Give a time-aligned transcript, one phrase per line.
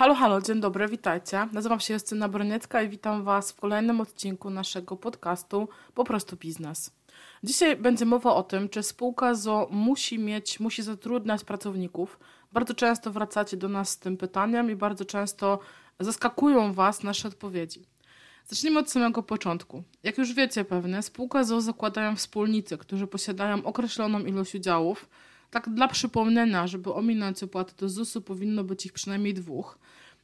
[0.00, 1.48] Halo, halo, dzień dobry, witajcie.
[1.52, 6.90] Nazywam się Justyna Broniecka i witam Was w kolejnym odcinku naszego podcastu Po prostu Biznes.
[7.42, 12.18] Dzisiaj będzie mowa o tym, czy spółka ZO musi mieć, musi zatrudniać pracowników.
[12.52, 15.58] Bardzo często wracacie do nas z tym pytaniem i bardzo często
[16.00, 17.82] zaskakują Was nasze odpowiedzi.
[18.46, 19.82] Zacznijmy od samego początku.
[20.02, 25.08] Jak już wiecie pewnie, spółka ZO zakładają wspólnicy, którzy posiadają określoną ilość udziałów.
[25.50, 29.78] Tak dla przypomnienia, żeby ominąć opłaty do ZUS-u, powinno być ich przynajmniej dwóch.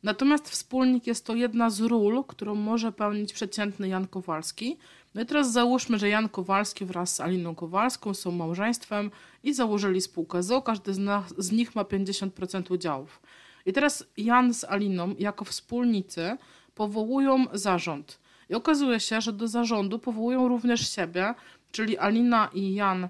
[0.06, 4.76] Natomiast wspólnik jest to jedna z ról, którą może pełnić przeciętny Jan Kowalski.
[5.14, 9.10] No i teraz załóżmy, że Jan Kowalski wraz z Aliną Kowalską są małżeństwem
[9.42, 10.62] i założyli spółkę ZO.
[10.62, 13.22] Każdy z, nas, z nich ma 50% udziałów.
[13.66, 16.36] I teraz Jan z Aliną jako wspólnicy
[16.74, 18.18] powołują zarząd.
[18.50, 21.34] I okazuje się, że do zarządu powołują również siebie,
[21.72, 23.08] czyli Alina i Jan e,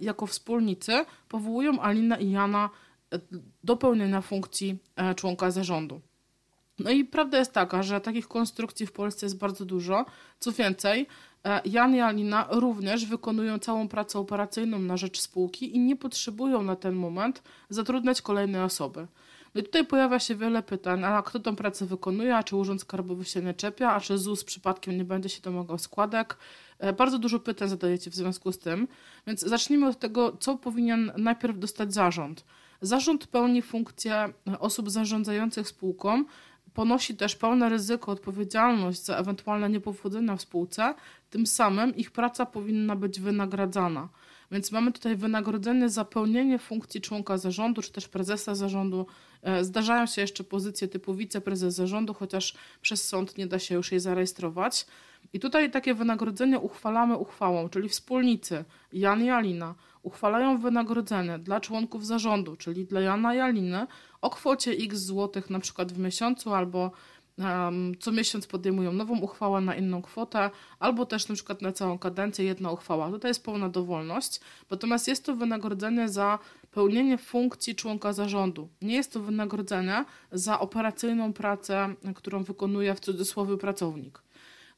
[0.00, 2.70] jako wspólnicy powołują Alina i Jana
[3.12, 3.18] e,
[3.64, 6.00] do pełnienia funkcji e, członka zarządu.
[6.78, 10.06] No i prawda jest taka, że takich konstrukcji w Polsce jest bardzo dużo.
[10.38, 11.06] Co więcej,
[11.64, 16.76] Jan i Alina również wykonują całą pracę operacyjną na rzecz spółki i nie potrzebują na
[16.76, 19.06] ten moment zatrudniać kolejnej osoby.
[19.54, 22.80] No i tutaj pojawia się wiele pytań, a kto tą pracę wykonuje, a czy Urząd
[22.80, 26.36] Skarbowy się nie czepia, a czy ZUS przypadkiem nie będzie się domagał składek.
[26.78, 28.88] E, bardzo dużo pytań zadajecie w związku z tym,
[29.26, 32.44] więc zacznijmy od tego, co powinien najpierw dostać zarząd.
[32.80, 36.24] Zarząd pełni funkcję osób zarządzających spółką,
[36.74, 40.94] ponosi też pełne ryzyko, odpowiedzialność za ewentualne niepowodzenia w spółce,
[41.30, 44.08] tym samym ich praca powinna być wynagradzana.
[44.52, 49.06] Więc mamy tutaj wynagrodzenie za pełnienie funkcji członka zarządu, czy też prezesa zarządu.
[49.42, 53.92] E, zdarzają się jeszcze pozycje typu wiceprezes zarządu, chociaż przez sąd nie da się już
[53.92, 54.86] jej zarejestrować.
[55.32, 62.06] I tutaj takie wynagrodzenie uchwalamy uchwałą, czyli wspólnicy Jan i Alina uchwalają wynagrodzenie dla członków
[62.06, 63.86] zarządu, czyli dla Jana i Aliny
[64.20, 66.90] o kwocie x złotych na przykład w miesiącu albo
[68.00, 72.44] co miesiąc podejmują nową uchwałę na inną kwotę, albo też na przykład na całą kadencję
[72.44, 73.10] jedna uchwała.
[73.10, 76.38] Tutaj jest pełna dowolność, natomiast jest to wynagrodzenie za
[76.70, 78.68] pełnienie funkcji członka zarządu.
[78.82, 84.22] Nie jest to wynagrodzenie za operacyjną pracę, którą wykonuje w cudzysłowie pracownik.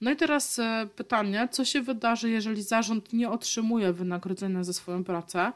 [0.01, 5.05] No i teraz e, pytanie, co się wydarzy, jeżeli zarząd nie otrzymuje wynagrodzenia za swoją
[5.05, 5.53] pracę?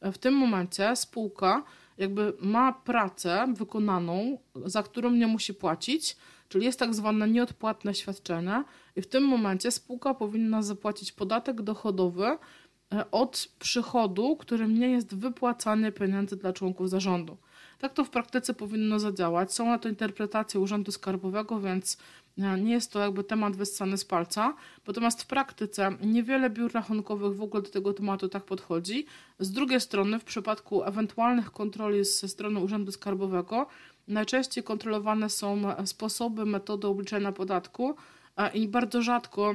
[0.00, 1.62] E, w tym momencie spółka
[1.98, 6.16] jakby ma pracę wykonaną, za którą nie musi płacić,
[6.48, 8.64] czyli jest tak zwane nieodpłatne świadczenie
[8.96, 15.14] i w tym momencie spółka powinna zapłacić podatek dochodowy e, od przychodu, którym nie jest
[15.14, 17.36] wypłacanie pieniędzy dla członków zarządu.
[17.78, 19.52] Tak to w praktyce powinno zadziałać.
[19.52, 21.98] Są na to interpretacje Urzędu Skarbowego, więc
[22.36, 24.54] nie jest to jakby temat wyssany z palca.
[24.86, 29.06] Natomiast w praktyce niewiele biur rachunkowych w ogóle do tego tematu tak podchodzi.
[29.38, 33.66] Z drugiej strony, w przypadku ewentualnych kontroli ze strony Urzędu Skarbowego,
[34.08, 37.96] najczęściej kontrolowane są sposoby, metody obliczenia podatku
[38.36, 39.54] e, i bardzo rzadko e,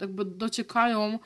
[0.00, 1.18] jakby dociekają,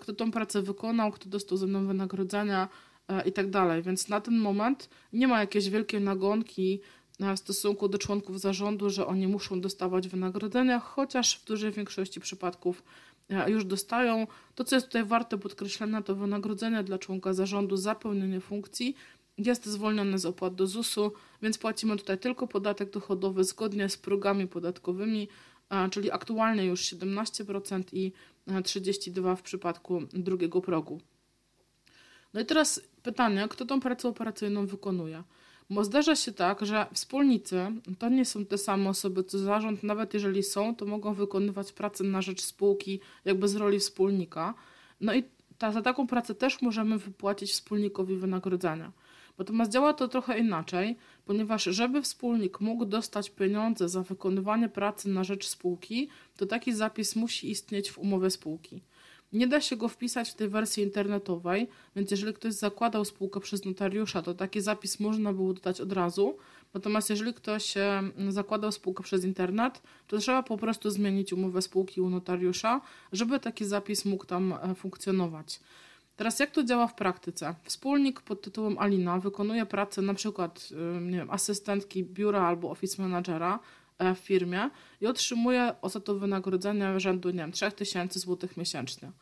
[0.00, 2.68] kto tą pracę wykonał, kto dostał ze mną wynagrodzenia
[3.10, 3.82] E, i tak dalej.
[3.82, 6.80] Więc na ten moment nie ma jakiejś wielkiej nagonki
[7.20, 12.82] w stosunku do członków zarządu, że oni muszą dostawać wynagrodzenia, chociaż w dużej większości przypadków
[13.30, 14.26] e, już dostają.
[14.54, 18.96] To, co jest tutaj warte podkreślenia, to wynagrodzenie dla członka zarządu za pełnienie funkcji
[19.38, 24.46] jest zwolnione z opłat do ZUS-u, więc płacimy tutaj tylko podatek dochodowy zgodnie z progami
[24.46, 25.28] podatkowymi,
[25.70, 28.12] e, czyli aktualnie już 17% i
[28.46, 31.00] 32% w przypadku drugiego progu.
[32.34, 35.22] No i teraz pytanie, kto tą pracę operacyjną wykonuje?
[35.70, 37.66] Bo zdarza się tak, że wspólnicy
[37.98, 42.04] to nie są te same osoby co zarząd, nawet jeżeli są, to mogą wykonywać pracę
[42.04, 44.54] na rzecz spółki, jakby z roli wspólnika.
[45.00, 45.24] No i
[45.58, 48.92] ta, za taką pracę też możemy wypłacić wspólnikowi wynagrodzenia.
[49.38, 55.24] Natomiast działa to trochę inaczej, ponieważ żeby wspólnik mógł dostać pieniądze za wykonywanie pracy na
[55.24, 58.82] rzecz spółki, to taki zapis musi istnieć w umowie spółki.
[59.32, 63.64] Nie da się go wpisać w tej wersji internetowej, więc jeżeli ktoś zakładał spółkę przez
[63.64, 66.36] notariusza, to taki zapis można było dodać od razu.
[66.74, 67.74] Natomiast jeżeli ktoś
[68.28, 72.80] zakładał spółkę przez internet, to trzeba po prostu zmienić umowę spółki u notariusza,
[73.12, 75.60] żeby taki zapis mógł tam e, funkcjonować.
[76.16, 77.54] Teraz jak to działa w praktyce?
[77.64, 80.02] Wspólnik pod tytułem Alina wykonuje pracę
[81.10, 83.58] wiem, asystentki biura albo office managera
[84.14, 84.70] w firmie
[85.00, 89.12] i otrzymuje za to wynagrodzenie rzędu, nie wiem, 3000 zł miesięcznie.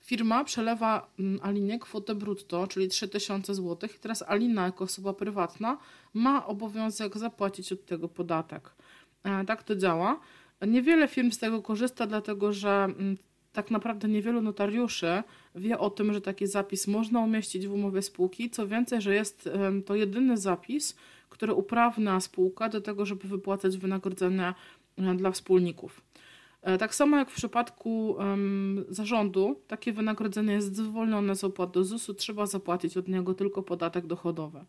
[0.00, 5.78] Firma przelewa mm, Alinie kwotę brutto, czyli 3000 zł i teraz Alina jako osoba prywatna
[6.14, 8.72] ma obowiązek zapłacić od tego podatek.
[9.24, 10.20] E, tak to działa.
[10.66, 13.16] Niewiele firm z tego korzysta, dlatego że mm,
[13.52, 15.22] tak naprawdę niewielu notariuszy
[15.54, 18.50] wie o tym, że taki zapis można umieścić w umowie spółki.
[18.50, 19.48] Co więcej, że jest
[19.86, 20.96] to jedyny zapis,
[21.32, 24.54] które uprawnia spółka do tego, żeby wypłacać wynagrodzenia
[25.16, 26.02] dla wspólników.
[26.78, 32.14] Tak samo jak w przypadku um, zarządu, takie wynagrodzenie jest zwolnione z opłat do ZUS-u,
[32.14, 34.64] trzeba zapłacić od niego tylko podatek dochodowy.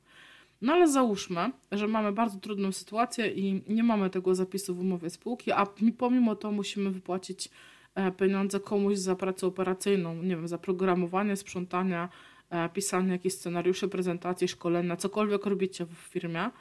[0.62, 5.10] No ale załóżmy, że mamy bardzo trudną sytuację i nie mamy tego zapisu w umowie
[5.10, 5.68] spółki, a
[5.98, 7.50] pomimo to musimy wypłacić
[7.95, 12.10] e, pieniądze komuś za pracę operacyjną, nie wiem, za programowanie, sprzątanie, e,
[12.73, 16.41] pisanie jakichś scenariuszy, prezentacji, szkolenia, cokolwiek robicie w firmie.
[16.41, 16.51] E,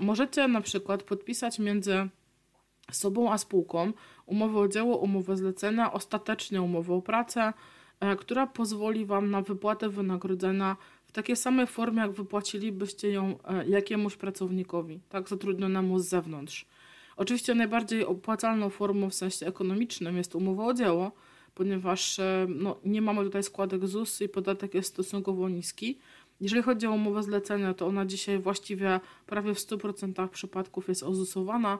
[0.00, 2.08] możecie na przykład podpisać między
[2.92, 3.92] sobą a spółką
[4.26, 7.52] umowę o dzieło, umowę zlecenia, ostatecznie umowę o pracę,
[8.18, 10.76] która pozwoli Wam na wypłatę wynagrodzenia
[11.14, 16.66] takiej samej formie, jak wypłacilibyście ją e, jakiemuś pracownikowi, tak, zatrudnionemu z zewnątrz.
[17.16, 21.12] Oczywiście najbardziej opłacalną formą w sensie ekonomicznym jest umowa o dzieło,
[21.54, 25.98] ponieważ e, no, nie mamy tutaj składek ZUS i podatek jest stosunkowo niski.
[26.40, 31.78] Jeżeli chodzi o umowę zlecenia, to ona dzisiaj właściwie prawie w 100% przypadków jest ozusowana.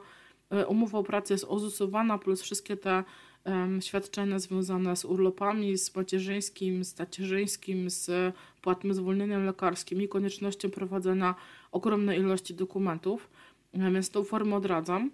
[0.49, 3.03] E, umowa o pracę jest ozusowana, plus wszystkie te
[3.79, 11.35] świadczenia związane z urlopami, z macierzyńskim, z tacierzyńskim, z płatnym zwolnieniem lekarskim i koniecznością prowadzenia
[11.71, 13.29] ogromnej ilości dokumentów,
[13.73, 15.11] więc tą formę odradzam.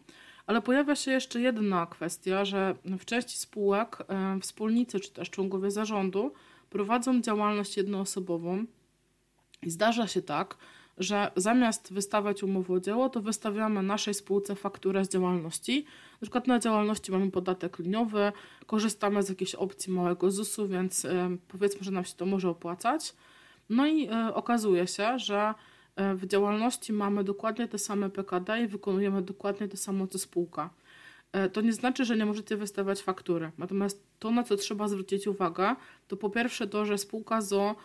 [0.48, 3.98] Ale pojawia się jeszcze jedna kwestia, że w części spółek
[4.42, 6.34] wspólnicy czy też członkowie zarządu
[6.70, 8.66] prowadzą działalność jednoosobową
[9.62, 10.58] i zdarza się tak,
[10.98, 15.86] że zamiast wystawiać umowę o dzieło, to wystawiamy naszej spółce fakturę z działalności.
[16.12, 18.32] Na przykład na działalności mamy podatek liniowy,
[18.66, 21.08] korzystamy z jakiejś opcji małego ZUS-u, więc
[21.48, 23.14] powiedzmy, że nam się to może opłacać.
[23.70, 25.54] No i e, okazuje się, że e,
[25.96, 30.70] w działalności mamy dokładnie te same PKD i wykonujemy dokładnie to samo co spółka.
[31.32, 33.52] E, to nie znaczy, że nie możecie wystawiać faktury.
[33.58, 35.76] Natomiast to, na co trzeba zwrócić uwagę,
[36.08, 37.76] to po pierwsze to, że spółka ZO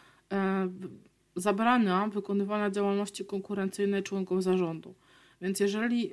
[1.36, 4.94] zabrania wykonywania działalności konkurencyjnej członkom zarządu.
[5.40, 6.10] Więc jeżeli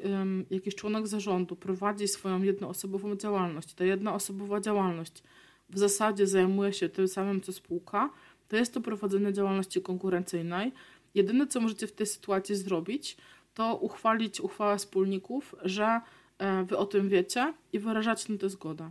[0.49, 5.23] jakiś członek zarządu prowadzi swoją jednoosobową działalność, ta jednoosobowa działalność
[5.69, 8.09] w zasadzie zajmuje się tym samym co spółka,
[8.47, 10.71] to jest to prowadzenie działalności konkurencyjnej.
[11.15, 13.17] Jedyne, co możecie w tej sytuacji zrobić,
[13.53, 16.01] to uchwalić uchwałę wspólników, że
[16.37, 18.89] e, wy o tym wiecie i wyrażać na to zgodę.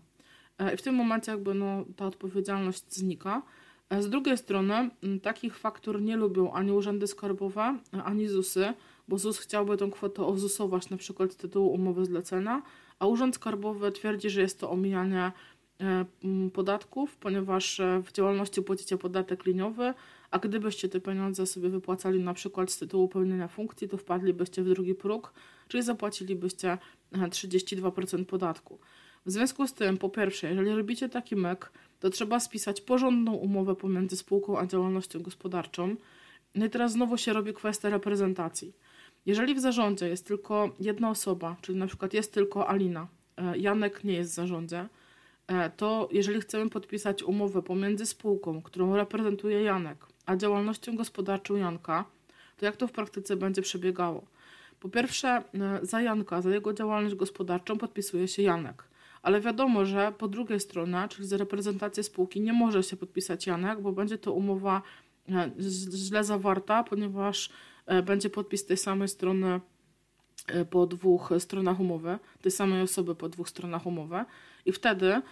[0.58, 3.42] E, I w tym momencie jakby no, ta odpowiedzialność znika.
[4.00, 4.90] Z drugiej strony
[5.22, 8.74] takich faktur nie lubią ani urzędy skarbowe, ani ZUSy,
[9.08, 12.62] bo ZUS chciałby tą kwotę ozusować na przykład z tytułu umowy zlecenia,
[12.98, 15.32] a Urząd Skarbowy twierdzi, że jest to omijanie e,
[16.52, 19.94] podatków, ponieważ e, w działalności płacicie podatek liniowy,
[20.30, 24.68] a gdybyście te pieniądze sobie wypłacali na przykład z tytułu pełnienia funkcji, to wpadlibyście w
[24.68, 25.32] drugi próg,
[25.68, 26.78] czyli zapłacilibyście
[27.12, 28.78] 32% e, podatku.
[29.26, 33.74] W związku z tym, po pierwsze, jeżeli robicie taki myk, to trzeba spisać porządną umowę
[33.74, 35.96] pomiędzy spółką a działalnością gospodarczą.
[36.54, 38.72] No i teraz znowu się robi kwestia reprezentacji.
[39.26, 44.04] Jeżeli w zarządzie jest tylko jedna osoba, czyli na przykład jest tylko Alina, e, Janek
[44.04, 45.01] nie jest w zarządzie, e,
[45.76, 52.04] to jeżeli chcemy podpisać umowę pomiędzy spółką, którą reprezentuje Janek, a działalnością gospodarczą Janka,
[52.56, 54.24] to jak to w praktyce będzie przebiegało?
[54.80, 55.42] Po pierwsze, e,
[55.82, 61.06] za Janka, za jego działalność gospodarczą podpisuje się Janek ale wiadomo, że po drugiej stronie,
[61.08, 64.82] czyli za reprezentację spółki, nie może się podpisać Janek, bo będzie to umowa
[65.28, 65.50] e,
[65.90, 67.50] źle zawarta, ponieważ
[67.86, 69.60] e, będzie podpis tej samej strony
[70.46, 74.24] e, po dwóch stronach umowy, tej samej osoby po dwóch stronach umowy
[74.66, 75.22] i wtedy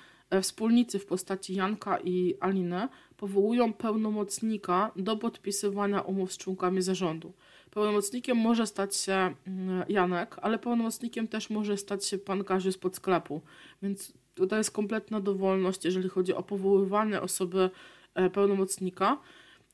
[0.43, 7.33] wspólnicy w postaci Janka i Aliny powołują pełnomocnika do podpisywania umów z członkami zarządu.
[7.71, 12.97] Pełnomocnikiem może stać się mm, Janek, ale pełnomocnikiem też może stać się pan Kaziu spod
[12.97, 13.41] sklepu.
[13.83, 17.71] Więc tutaj jest kompletna dowolność, jeżeli chodzi o powoływanie osoby
[18.15, 19.19] e, pełnomocnika.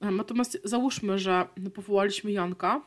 [0.01, 2.81] E, natomiast załóżmy, że powołaliśmy Janka,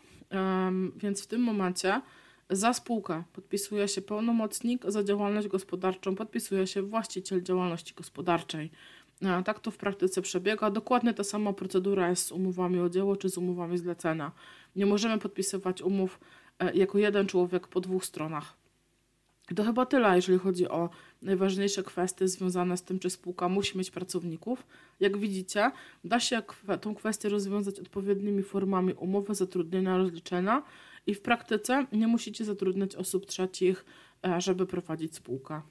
[0.96, 2.02] więc w tym momencie
[2.50, 8.72] za spółkę podpisuje się pełnomocnik, za działalność gospodarczą podpisuje się właściciel działalności gospodarczej.
[9.46, 10.72] Tak to w praktyce przebiega.
[10.72, 14.32] Dokładnie ta sama procedura jest z umowami o dzieło czy z umowami zlecenia.
[14.76, 16.20] Nie możemy podpisywać umów
[16.60, 18.58] e, jako jeden człowiek po dwóch stronach.
[19.56, 20.90] To chyba tyle, jeżeli chodzi o
[21.22, 24.68] najważniejsze kwestie związane z tym, czy spółka musi mieć pracowników.
[25.00, 25.72] Jak widzicie,
[26.04, 26.42] da się
[26.82, 30.64] tą kwestię rozwiązać odpowiednimi formami umowy, zatrudnienia, rozliczenia
[31.10, 33.86] i w praktyce nie musicie zatrudniać osób trzecich,
[34.26, 35.62] e, żeby prowadzić spółkę.